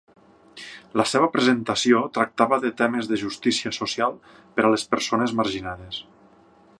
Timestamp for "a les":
4.69-4.89